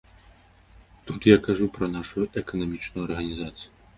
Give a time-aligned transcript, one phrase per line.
[1.05, 3.71] Тут я кажу пра нашу эканамічную арганізацыю.